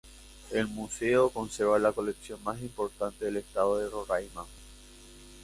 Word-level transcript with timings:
El 0.51 0.65
museo 0.65 1.29
conserva 1.29 1.77
la 1.77 1.91
colección 1.91 2.43
más 2.43 2.59
importante 2.59 3.23
del 3.25 3.37
estado 3.37 3.77
de 3.77 3.87
Roraima. 3.87 4.47